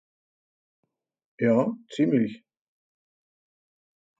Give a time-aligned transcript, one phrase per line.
[1.37, 2.43] Ja, ziemlich.